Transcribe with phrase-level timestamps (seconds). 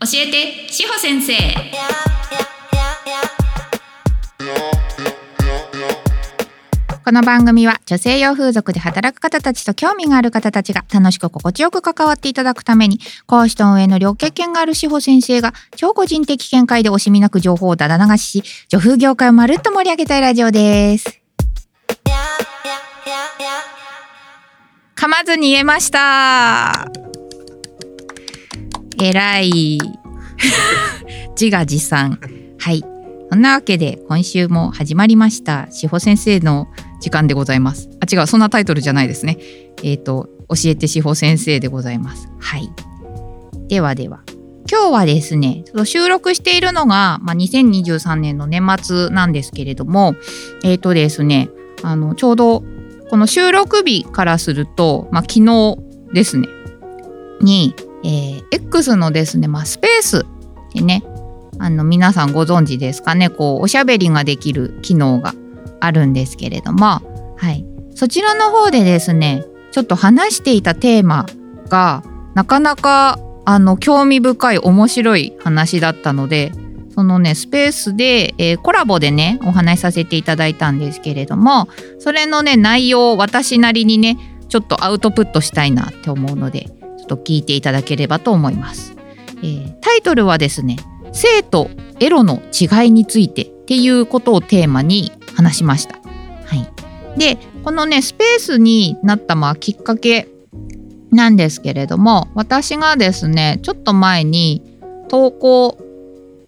[0.00, 1.34] 教えて志保先生。
[7.04, 21.20] この番組は女性用風俗で働く方たちと興味がある方たちが楽しく心地よく関わっていただくために講師と運営の両経験がある志保先生が超個人的見解で惜しみなく情報をだだ流しし女風業界をまるっと盛り上げたいラジオです。
[24.94, 27.07] 噛まずに言えました
[29.02, 29.78] えらい。
[31.40, 32.18] 自画自賛。
[32.58, 32.82] はい。
[33.30, 35.68] そんなわけで今週も始まりました。
[35.70, 36.66] 志保先生の
[37.00, 37.88] 時間でございます。
[38.00, 38.26] あ違う。
[38.26, 39.38] そんなタイトルじゃないですね。
[39.84, 42.28] えっ、ー、と教えて志保先生でございます。
[42.40, 42.70] はい。
[43.68, 44.20] ではでは。
[44.70, 50.14] 今日はですね収録しているのが、まあ、2023年の年末なんですけれども
[50.62, 51.48] えっ、ー、とですね
[51.82, 52.62] あのちょうど
[53.08, 55.78] この収録日からすると、まあ、昨日
[56.12, 56.48] ですね。
[57.40, 60.26] に、えー、X のですね、まあ、スペース
[60.74, 61.04] でね
[61.58, 63.30] あの皆さんご存知ですかね。
[63.30, 65.34] こうおしゃべりができる機能が
[65.80, 67.02] あるんですけれども、
[67.36, 67.64] はい、
[67.94, 71.26] そちらの方でですねちょっと話していたテーマ
[71.68, 72.02] が
[72.34, 76.52] なかなかあの興味深い面白い話だったので
[76.94, 86.70] そのねスペースで、えー、コラボでねお話しさせていただいたんですけれどもそれのね内容を私なりにねちょっとアウトプットしたいなって思うので
[87.08, 88.94] と聞いていただければと思います。
[89.42, 90.76] えー、タイトルはですね
[91.12, 95.98] 「性とエロの違いについて」っていうことをテーマに話しました。
[96.46, 100.28] はい、でこのねスペースになったまあきっかけ
[101.10, 104.62] なんですけれども私がですねちょっと前に
[105.08, 105.78] 投稿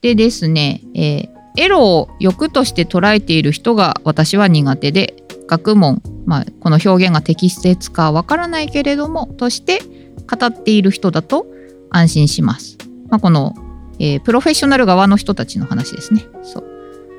[0.03, 5.15] でですね、えー、エロを欲として捉えている人が私は苦手で
[5.47, 9.81] 学問、まあ、この表現が適切かわからないけれどもとして
[10.27, 11.47] 語っている人だと
[11.91, 12.79] 安心します。
[13.09, 13.55] まあ、この、
[13.99, 16.27] えー、プロフェッショナル側の人たちの話ですね。
[16.43, 16.65] そう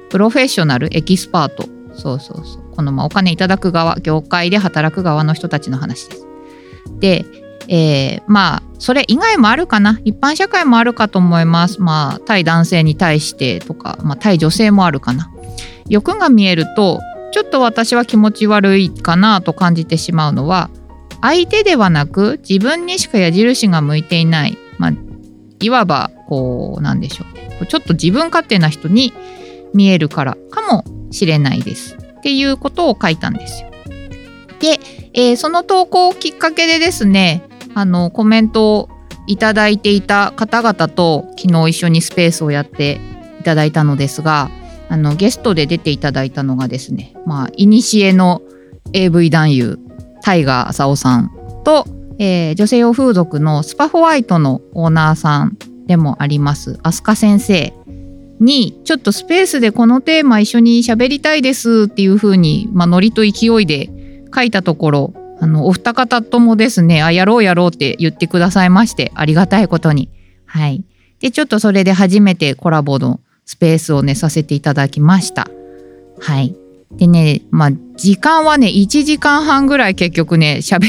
[0.10, 6.28] プロフェッショナルエキスパートそうそうそうこのまあお金いただく側業界で働く側の人たちの話です。
[7.00, 7.26] で
[7.68, 15.32] えー、まあそれ以外もあるかな一般社会もあるかと思いますまあ対男性に対してとか、まあ、対女性もあるかな
[15.88, 17.00] 欲が見えると
[17.32, 20.70] ちょっと私は気持ち悪いかなと感じてしまうのは
[21.22, 24.94] 相手ではなく自分にしか矢印が向いていない、まあ、
[25.60, 27.26] いわばこうなんでしょ
[27.62, 27.66] う。
[27.68, 29.14] ちょっと自分勝手な人に
[29.74, 31.96] 見えるからかもしれないです。
[31.96, 33.72] っていうことを書いたんですよ。
[34.60, 34.80] で、
[35.14, 37.44] えー、その投稿をきっかけでですね
[37.74, 38.90] あのコメントを
[39.28, 43.00] いただいていた方々と昨日一緒にスペースをやって
[43.40, 44.50] いただいたのですが
[44.90, 48.42] あのゲストで出ていただいたのがですねまあいにしえの
[48.94, 49.80] AV 男優
[50.22, 51.32] タイガー浅尾さん
[51.64, 51.86] と、
[52.20, 57.74] えー、女性用風俗のスパホワイトのオーナーさんでもあります飛鳥先生
[58.40, 63.90] にちょっとスペースでこのテーマ一緒に喋りたいですっていう風にまあ、ノリと勢いで
[64.34, 70.10] 書いたところあのお二方ともですねあやろうやろうって言ってくださいましてありがたいことに。
[70.46, 70.84] はい。
[71.20, 75.50] でちょっとそれで初めてコラボのスペースをねさせていただきました。
[76.20, 76.56] はい。
[76.92, 77.72] でねまあ
[78.02, 80.88] 時間はね1時間半ぐらい結局ね喋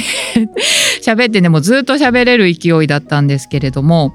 [1.04, 4.14] 喋ってねもうずっと喋れる勢いだったんですけれども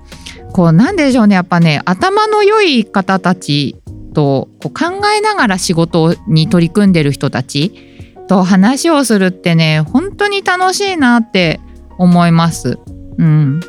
[0.52, 3.76] こうなんでしょうねやっぱね頭の良い方たち
[4.16, 7.72] とこう考えながら仕事に取り組んでる人たち
[8.28, 11.60] と話をするってね本当に楽しいなって
[12.00, 12.80] 思います。
[13.20, 13.60] うん、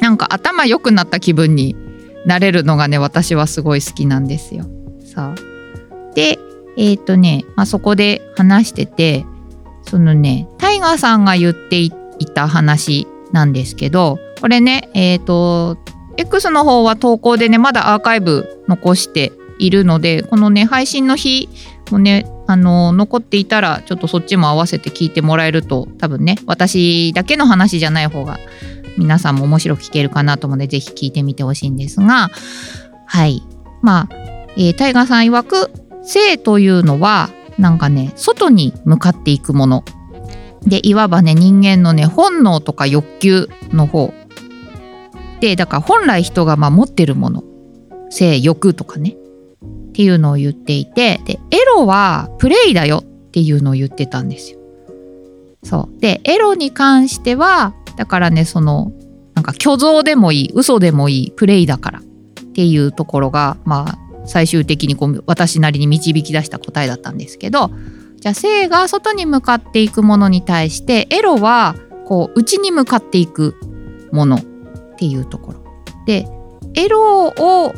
[0.00, 1.76] なんか頭良くなった気分に
[2.24, 4.64] なれるのがね私はすごい好きなんですよ。
[5.14, 5.34] そう
[6.14, 6.38] で
[6.76, 9.24] えっ、ー、とね、まあ、そこで話してて
[9.82, 11.90] そのねタイガーさんが言ってい
[12.34, 15.78] た話なんですけどこれねえっ、ー、と
[16.16, 21.48] X の方は投稿でねまだアーカイブ残しているのでこのね配信の日
[21.90, 28.38] もねあの残っていたらちょっとそっちも合わせて聞いてもらえると多分ね私だけの話じゃない方が
[28.98, 32.30] 皆さんも面白く聞けるかなと思うのでぜひ聞いてみてほしいんですが
[33.12, 33.42] はい。
[33.82, 34.14] まあ、
[34.56, 35.70] えー、タイガーさん曰く
[36.04, 39.84] 性というのはなんかね外に向かっていくもの。
[40.64, 44.12] でいわばね人間のね本能とか欲求の方。
[45.40, 47.44] でだから本来人がま持ってるもの。
[48.10, 49.16] 性欲とかね。
[49.90, 51.20] っていうのを言っていて。
[51.24, 54.58] でエロはプレイだよっていうのを言ってたんですよ。
[55.62, 56.00] そう。
[56.00, 58.92] でエロに関してはだからねその
[59.34, 62.02] なんか虚像でもいい嘘でもいいプレイだからっ
[62.54, 67.70] ていうところがまあ最終的にこう私なりに導き出した答えだったんですけど
[68.16, 71.74] じゃあ性が外に向かっていくものに対してエロは
[72.06, 73.56] こう内に向かっていく
[74.12, 74.40] ものっ
[74.96, 75.62] ていうところ。
[76.06, 76.28] で
[76.74, 77.74] エロを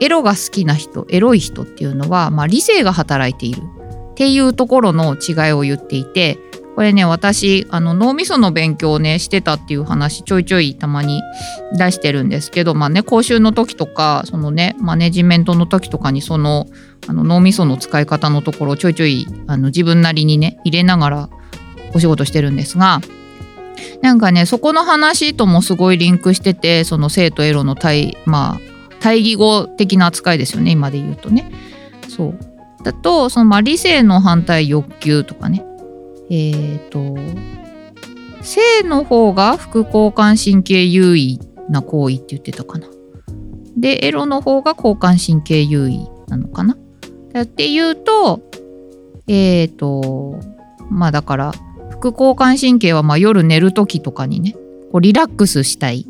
[0.00, 3.62] エロが好きな人エロい人っていうのは、まあ、理性が働いている
[4.12, 6.38] っていうところの違いを言っていて
[6.78, 11.24] これね私あの脳みその勉強をねしてたっていう話ちょいちょいたまに
[11.76, 16.68] 出してるんですけどまあね講習の時とかそのねマネジメントの時とかにその
[17.08, 21.28] あの脳みその使い方のところをちょいちょいあの自分なりにね入れながら
[21.96, 23.00] お仕事してるんですが
[24.00, 28.60] なんかねそこの話ともすごいリンクしててその性とエロの対まあ
[29.00, 31.50] 対義語的な扱いですよね今で言うとね。
[32.08, 32.38] そう
[32.84, 35.64] だとそのまあ理性の反対欲求とかね
[36.30, 37.16] えっ、ー、と
[38.42, 42.88] 性の方が副交感神経優位な行為って言ってたかな。
[43.76, 46.76] でエロの方が交感神経優位なのかな。
[47.42, 48.40] っていうと
[49.26, 50.40] えっ、ー、と
[50.90, 51.52] まあだから
[51.90, 54.54] 副交感神経はま夜寝る時とかにね
[54.92, 56.06] こうリラックスしたい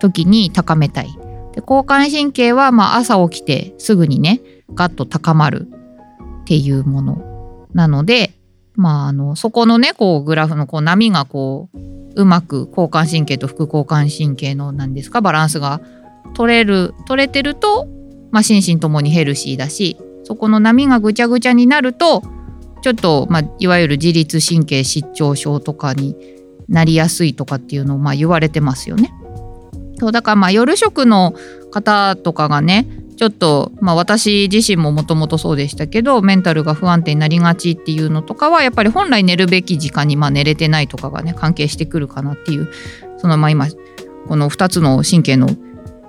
[0.00, 1.08] 時に高めたい。
[1.54, 4.40] で交感神経はま朝起きてすぐにね
[4.74, 5.68] ガッと高まる
[6.42, 8.27] っていうものなので
[8.78, 11.78] まあ、あのそこのねこうグラフのこう波がこう
[12.14, 15.80] うまく交感神経と副交感神経の何ですかバランスが
[16.34, 17.88] 取れる取れてると、
[18.30, 22.22] まあ、心身ともにヘルシーだしそこの波がぐちゃぐちゃになると
[22.82, 26.16] ちょっと、まあ、いわゆる自律神経失調症とかに
[26.68, 29.12] なりやすいとかっていうのをまあ言われてますよね。
[29.98, 31.34] そうだからまあ夜食の
[31.72, 32.86] 方とかがね
[33.18, 42.68] ちょっと、まあ、私自身ももともとそうでしたけどメンタルが不安定になりがちっていうのとかはやっぱり本来寝るべき時間にまあ寝れてないとかがね関係してくるかなっていう
[43.16, 43.66] そのまあ今
[44.28, 45.48] この2つの神経の、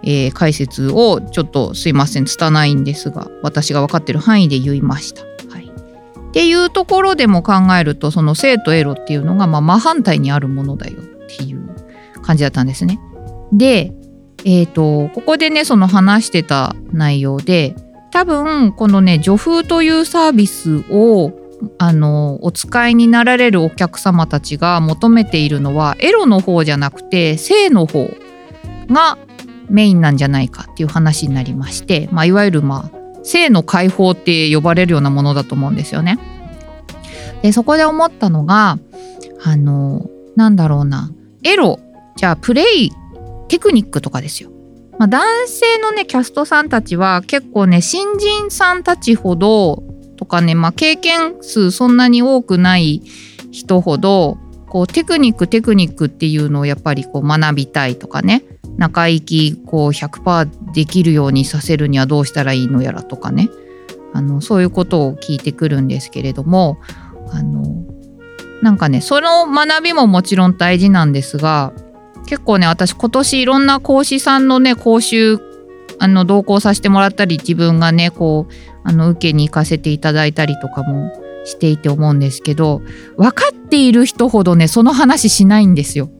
[0.03, 5.23] えー、解説をちょっとすいません拙いんですが私が分かってる範囲で言いました。
[5.51, 11.05] はい、っていうところでも考えるとその生とエロっていうのがまあ真反対にあるものだよっ
[11.37, 11.75] ていう
[12.21, 12.99] 感じだったんですね。
[13.51, 13.95] で
[14.45, 17.75] えーと、ここでねその話してた内容で
[18.11, 21.31] 多分このね女風というサービスを
[21.77, 28.09] あのお使いになられるお客様たちが求めているのはエロの方じゃなくて性の方
[28.89, 29.17] が
[29.69, 36.17] メインなんじゃないかっていう話になりまして、まあ、いわゆるまあ性の解放って呼ばれるようなものだと思うんですよね。
[37.41, 38.77] でそこで思ったのが
[39.43, 41.11] あのなんだろうな
[41.43, 41.79] エロ
[42.15, 42.91] じゃあプレイ
[43.49, 44.51] テクニックとかですよ。
[44.97, 49.83] まあ、男性のねキャストさんたちは結構ね新人さんたちほど
[50.17, 53.01] とかね、まあ、経験数そんなに多くない
[53.51, 54.37] 人ほど
[54.67, 58.43] こうテクニックテクニックっていうのをやっぱりこう学びたいとかね
[58.77, 63.49] 中行きこう100%できるようにさせるにはどうしたらいいのやらとかね
[64.13, 66.79] あのそういうことを聞いてくるんですけれども
[67.31, 67.85] あの
[68.61, 71.71] なんかねその学びももちろん大事なんですが
[72.29, 75.39] 結構ね私今年いろんな講師さんのね講習
[75.97, 78.53] あの同行させてもらったり自分がねこう
[78.83, 81.11] あの受けに行かせていただいたりとかも
[81.43, 82.83] していて思うんですけど
[83.17, 86.11] 分かっている人ほどねその話しないんですよ。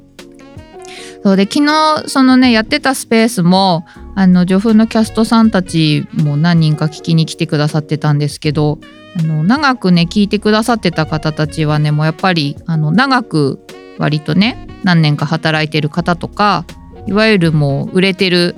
[1.21, 3.85] そうで昨日そのねやってたスペースも
[4.15, 8.79] あの女風のキャストさんたちも何人か聞きに来てくださってたんですけど
[9.19, 13.59] あの長くね聞いてくださってた方たちはねもうやっぱりあの長く
[13.99, 16.65] 割とね何年か働いてる方とか
[17.07, 18.55] いわゆるもう売れてる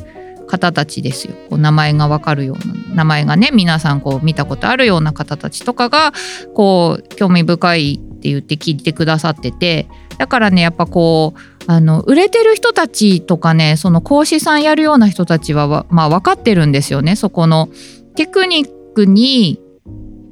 [0.48, 1.34] 方たちですよ。
[1.50, 6.12] こう名前が分かるような名前がね皆さんこう見たことあるような方たちとかが
[6.54, 9.88] こう興味深いって言って聞いてくださってて
[10.18, 17.16] だからねやっぱこうあの売れてる人たちとかねその講師さんやるような人たちはまあ分かってるんですよね。
[17.16, 17.70] そこの
[18.16, 19.62] テクニックに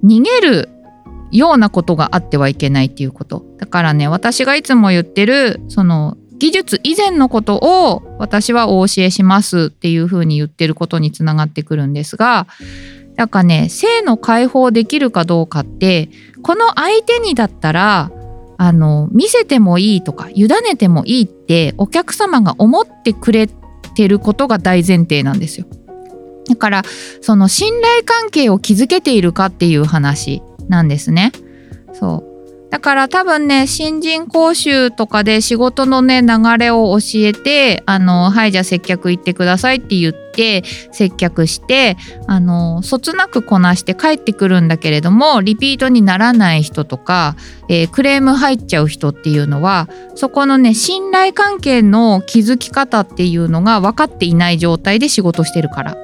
[0.04, 0.70] 逃げる
[1.32, 12.48] ようなことがあってはいけないっていうことだからね私がいつも言ってるその技術以前のことを私はお教えしますっていうふうに言ってることにつながってくるんですが
[13.16, 16.10] だからね性の解放できるかどうかって
[16.42, 18.12] この相手にだったら
[18.58, 23.48] あの見せてもいいとか委ねてもいいってお客様が思ってくれ
[23.96, 25.66] てることが大前提なんですよ。
[26.48, 26.84] だから
[27.22, 31.32] その信頼関係を築けているかっていう話なんですね。
[31.94, 32.30] そう
[32.70, 41.98] だから多分ね新人講習とかで仕事のね流れを教えてあのはいじゃあ接客行ってくださいって言って接客して
[42.28, 47.36] あのそつなくこなして帰ってくるんだけれどもリピートにならない人とか、
[47.70, 55.98] えー、クレーム入っちゃう人っていうのはそこのね信頼関係の築き方っていうのが分かっていない状態で仕事してるから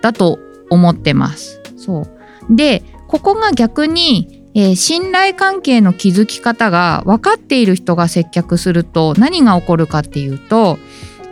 [0.00, 0.38] だと
[0.70, 1.60] 思ってます。
[1.76, 2.20] そう
[2.56, 10.78] でここが逆に、えー、信頼関係の築き方が分かっている人が接客すると何が起こるかっていうと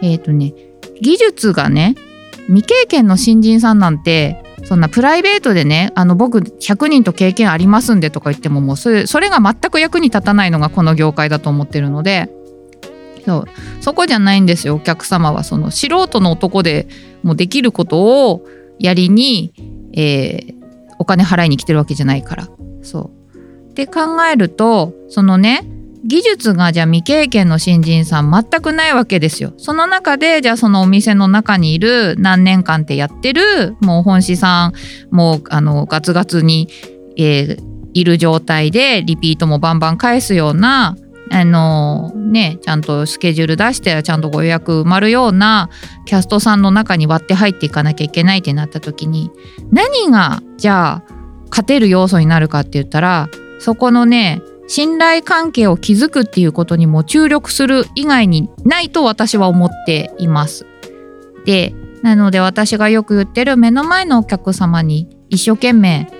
[0.02, 0.54] えっ、ー、とね
[1.00, 1.94] 技術がね
[2.49, 12.28] 未経験の新人さんなんてそんなプライベートでねあの僕100人と経験ありますんでとか言ってももうそれそれが全く役に立たないのがこの業界だと思ってるので
[13.25, 13.44] そう
[13.80, 15.44] そこじゃないんですよお客様は。
[15.44, 16.88] その素人の男で
[17.23, 18.44] もできることを
[18.80, 19.52] やりに、
[19.92, 20.57] えー、
[20.99, 22.49] お金払いに来てるわけじゃないから
[22.83, 25.62] そうって考えるとそのね
[26.05, 29.52] 技術がじゃあ未経験の新人さん全くないわけですよ。
[29.57, 36.69] その中でじゃあそのお店の中にいる何年間ってやってるもう本師さんもうあのガツガツに、
[37.17, 37.62] えー、
[37.95, 40.97] いる状態でリピートもバンバン返すような
[41.31, 45.69] あのねちゃんとスケジュール出してちゃんとご予約埋まるような
[46.07, 49.31] キャストさんの中に割って入っていかなきゃいけないってなった時に
[49.71, 51.02] 何がじゃあ
[51.50, 60.66] 勝てる要素になるかって言ったらそこのね信頼関係を築くっていうことにも注力する以外にないと私は思っています。
[61.46, 66.10] でなので私がよく言ってる目の前のお客様に一生懸命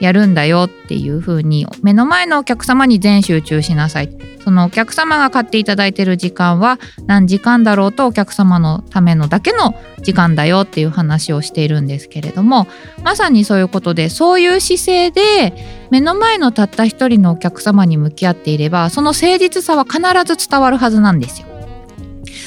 [0.00, 12.66] やるんだよっていう風に目の前のお客様に全集中しなさいそのお客様が買っていただいてる時間は何時間だろうとお客様のためのだけの時間だよっていう話をしているんですけれども
[13.02, 15.52] まさにそういうことでそういう姿勢で
[15.90, 21.48] 目の前のたった一人のお客様に向き合っていればその誠実さは必ず伝わるはずなんですよ。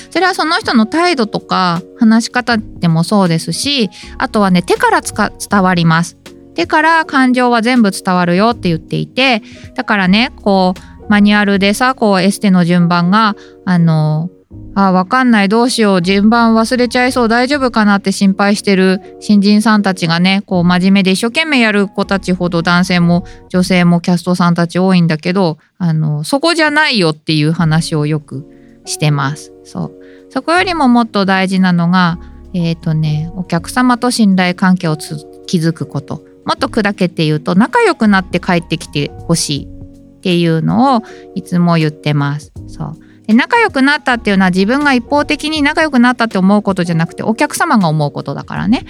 [0.10, 6.18] それはその人の態度とか話し方でもそうですしあとはね手から伝わります
[6.56, 9.42] 手から感情は全部伝わるよって言っていて
[9.76, 14.30] だからねこうマニュアルでさこうエステの順番があの
[14.74, 28.48] あわかんないどうしよう順番忘れちゃいそう大丈夫かなって心配してる新人さんたちがねこう真面目で一生懸命やる子たちほど男性も女性もキャストさんたち多いんだけどあのそこじゃないよっていう話をよく
[28.86, 29.54] してます。
[29.64, 29.92] そう
[30.30, 32.18] そこよりももっと大事なのが
[32.54, 41.02] えっ、ー、とねお客様と信頼関係を築くこともっと砕けて言うと仲良くなって帰ってきてほしいっていうのを
[41.36, 42.52] いつも言ってます。
[42.68, 42.94] そう
[43.28, 48.86] で仲良くなったっていうのは自分が一方的に仲良くなったって思うことじゃなくてお客様が思うことだからね。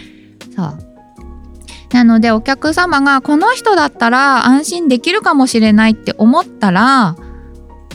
[0.56, 0.78] そう
[1.94, 7.16] なのでお客様がこの人だったら安心できるかもしれないって思ったら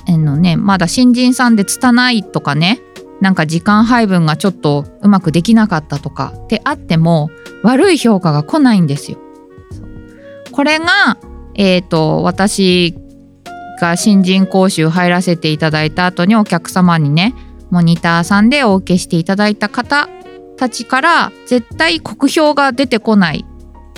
[0.09, 2.81] あのねまだ新人さんで拙いとかね
[3.21, 7.31] なんか時間配分がちょっとうまくできなかったとかってあっても
[7.63, 9.19] 悪い評価が来ないんですよ。
[10.57, 11.19] これが、
[11.55, 12.95] えーと、私
[13.79, 17.35] が新人講習入らせていただいた後にお客様にね
[17.71, 20.09] モニターさんでお受けしていただいた方
[20.57, 23.45] たちから絶対酷評が出てこない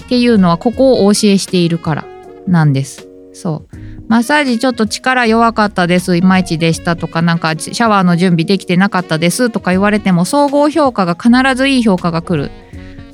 [0.02, 2.04] っていうのはここをお教えしているから
[2.48, 3.08] なんです。
[3.32, 3.76] そう
[4.08, 12.50] マッサージちょっと力弱かったですいまいちでしたとかなんかシャワーの準備できてなかったですとか言われても総合評価が必ずいい評価が来る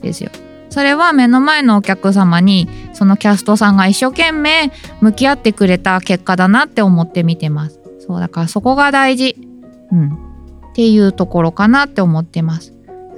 [0.01, 0.31] ですよ。
[0.71, 7.81] それは目の前のお客様にそのキャストさんが一生懸命向き合ってくれた結果だなって思って見てます。
[7.99, 9.37] そうだからそこが大事。
[9.93, 10.09] うん。
[10.09, 12.75] っていうところかなって思ってます。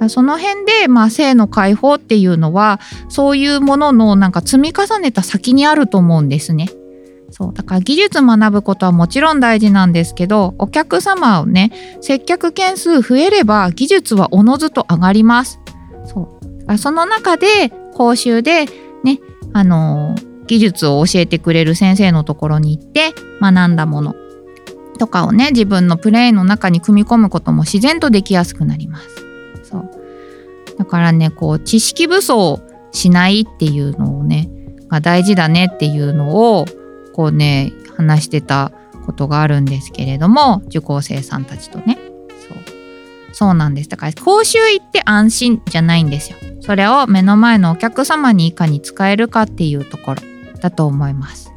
[0.09, 2.79] その辺で、まあ、性の解放っていうのは
[3.09, 6.69] そういうもののなんか積み重ねた先にあると思うんですね。
[7.31, 15.59] そうだから技術学ぶことはもちろん大事なんですけどお客様をね接客件数増えれば技術はおのずと上がります。
[16.05, 16.77] そう。
[16.77, 18.65] その中で講習で
[19.03, 19.19] ね
[19.53, 20.15] あの
[20.47, 24.15] 技術を教えてくれる先生のところに行って学んだもの
[24.97, 29.07] とかをね自分のプレイの中に組み込むことも自然とできやすくなります。
[29.63, 29.89] そう
[30.77, 32.61] だからねこう知識武装
[32.91, 34.49] しないっていうのをね
[34.87, 36.65] が大事だねっていうのを
[37.13, 38.71] こうね話してた
[39.05, 41.97] ことがあるんですけれども受講生さんたちとね
[43.37, 50.21] そうなんですだから講習行って安心じゃないんですよそれを目の前のお客様にいかに使えるかっていうところ
[50.59, 51.53] だと思います。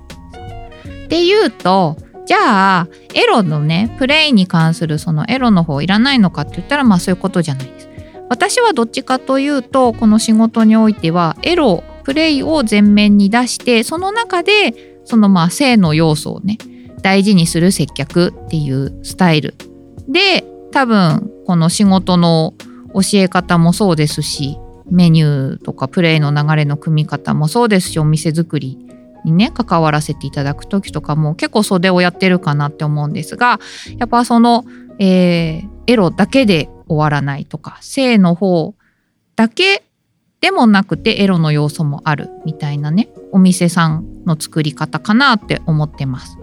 [1.07, 1.97] っていうと
[2.27, 7.89] じゃあエロのねプレイに関するそのエロの方いらないのかって言ったらまあそういうことじゃないです。
[8.29, 16.59] 私はどっちかというとこの仕事においてはエロプレイを前面に出してその中でそのまあ性の要素をね
[17.01, 19.55] 大事にする接客っていうスタイル
[20.07, 22.55] で多分この仕事の
[22.95, 24.59] 教え方もそうですし
[24.91, 28.79] メニューとかプレイの流れの組み方もそうですしお店作り
[29.25, 33.61] にね関わらせていただく時とかも結構袖をやってるかなって思うんですが
[33.99, 34.65] やっぱその、
[34.99, 38.75] えー、エロだけで終わらないとか性の方
[39.37, 39.85] だけ
[40.41, 46.40] でもなくてエロの要素もあるみたいなねお店さんの作り方かなって思ってます。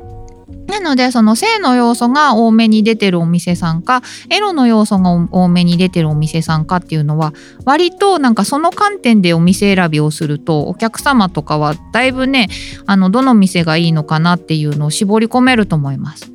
[0.67, 7.33] なのでその性の要素が多めに出てるお店さんかエロの要素が多めに出てるお店さんかっていうのは
[7.65, 12.49] 割となんかその観点でお店選びをするとお客様とかはだいぶね
[12.85, 16.31] あのどの店がいいのかなっていうのを絞り込めると思います。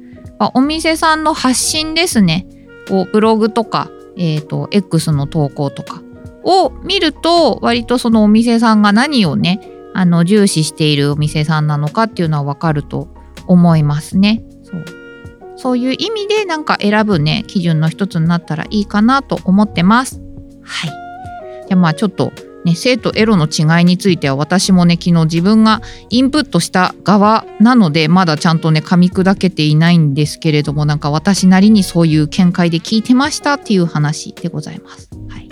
[0.54, 2.46] お店さんの発信ですね
[2.88, 6.02] こうブログとか、えーと、X の投稿とか
[6.42, 9.60] を見ると割とそのお店さんが何をね
[9.94, 13.08] あの重視しているお店さんなのかっていうのは分かると
[13.52, 14.42] 思いますね。
[14.62, 14.84] そう
[15.56, 20.20] そういう意味でなんか選ぶね基準の一つになったらいいかなと思ってます。
[20.62, 20.90] はい。
[21.68, 22.32] じゃあまあちょっと
[22.64, 35.10] ね、性とエロの違いについては私もね昨日自分がインプットした側なのでまだちゃんとね噛み砕けていないんですけれどもなんか私なりにそういう見解で聞いてましたっていう話でございます。
[35.28, 35.48] はい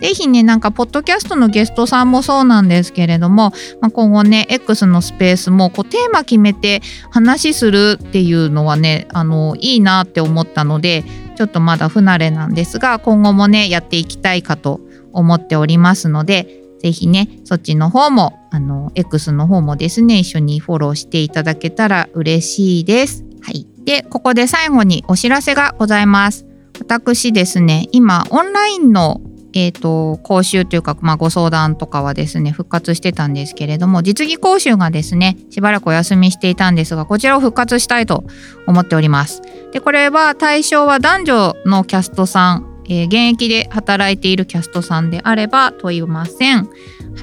[0.00, 6.80] ぜひね、なんか、ポッドキャストのゲストさんもそうなんですけれども、まあ、今後ね、X のスペースも、こう、テーマ決めて
[7.10, 11.04] 話するっていうのはね、あの、いいなって思ったので、
[11.36, 14.80] ちょっとまだ不慣れなんですが、今後もね、やっていきたいかと
[15.12, 23.24] 思っておりますので、ぜひね、そっちの方も、あの、X の方もですね、一緒にフォローしていただけたら嬉しいです。
[23.42, 23.66] はい。
[23.84, 26.46] で、ここで最後にお知らせがございます。
[26.78, 29.20] 私ですね、今、オンラインの
[29.52, 38.24] えーと、講習というか、まあ、ご相談とかはですね復活してたんですけれども実技講習がですねしばらくお休みしていたんですがこちらを復活したいと
[38.66, 39.42] 思っております
[39.72, 46.64] でこれは対象は男女のキャストさんえー、現役で働いているキャストさんであれば問いません。
[46.64, 46.64] は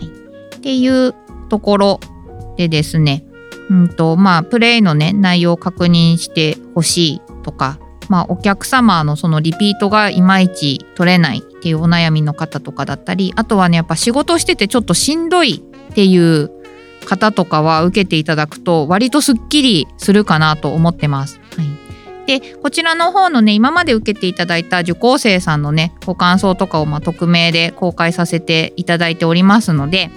[0.01, 0.05] い、
[0.55, 1.13] っていう
[1.49, 1.99] ところ
[2.55, 3.25] でですね、
[3.69, 7.79] うんとまあ、プレイの、ね、内容を確認してほしいとか、
[8.09, 16.51] まあ、お客様のそのリピートがいまいち取れないっていうお悩みの方とかだったりあとはねやっぱ仕事しててちょっとしんどいっていう
[17.05, 21.39] 方とかは受けていただくと割とすっきりするかなと思ってます。
[21.55, 21.87] はい
[22.27, 30.11] でこちらの方のね今まで受けていただいた受講生さんのねご感想とかをま匿名で公開させていただいておりますので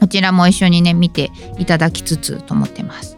[0.00, 3.16] こちらも一緒にね見ていただきつつと思ってます。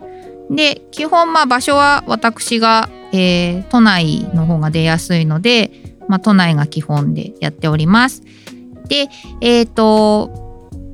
[0.51, 5.71] で基本まあ場所は私が、えー、都内の方が出やすいので、
[6.09, 8.23] まあ、都内が基本でやっております。
[8.89, 9.09] で
[9.41, 10.43] えっ、ー、と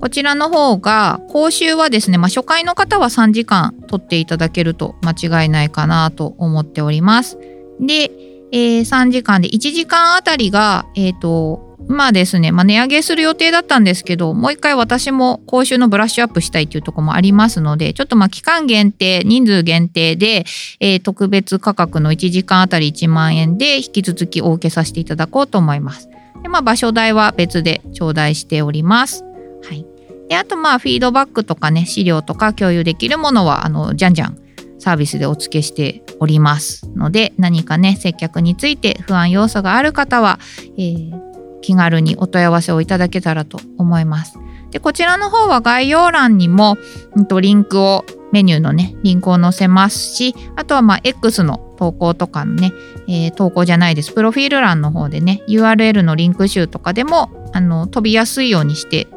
[0.01, 7.37] こちらの方が講習はですね、まあ、初回の方は3時間取っていただけると間違いないかなと思っております。
[7.81, 8.11] で、
[8.53, 20.45] えー、3時間で1時間あたりが、えっ、ー、と、まあですね、まあ、値上げする予定だったんですけど、もう一回私も講習のブラッシュアップしたいっていうところもありますので、ちょっとまあ期間限定、人数限定で、
[20.81, 26.09] えー、特別価格の1時間あたり1万円で引き続きお受けさせていただこうと思います。
[26.43, 29.25] でまあ、場所代は別で頂戴しております。
[29.69, 29.87] はい、
[30.29, 34.39] であとまあフィードバックとかね資料とか共有できるものはあのじゃんじゃん
[34.79, 40.39] サービスでお付けしておりますので何かね接客について不安要素がある方は、
[40.77, 41.28] えー、
[41.69, 44.39] 気軽にお問い合わせをいただけたらと思います。
[44.71, 46.77] でこちらの方は概要欄にも、
[47.15, 52.73] うん、とリンクをメニューのねリンクを載せますしあとはまあ X の投稿とかのね、
[53.07, 59.09] えー、投稿じゃないですプロフィール欄の方でね URL のリンク集とかでもあの飛びやすいようにして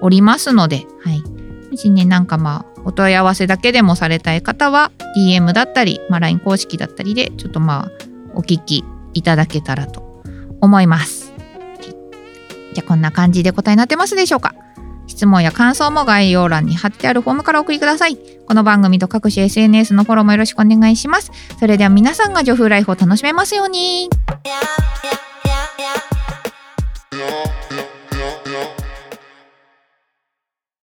[0.00, 1.22] おりますので、はい。
[1.70, 7.90] もしね、なんかまあ、お問い合わせだけでもされたい方は、DM だったり、まあ、LINE 公式だったりで、ちょっとまあ、
[8.34, 10.22] お聞きいただけたらと
[10.60, 11.19] 思います。
[12.74, 14.54] じゃあこんな感じで答えになってますでしょうか？
[15.06, 18.16] 質問や感想も概要欄に貼ってあるフォームからお送りください。
[18.46, 21.32] この番組と各種 SNS のフォローもよろしくお願いします。
[21.58, 24.08] それでは皆さんがジョフライフを楽しめますように。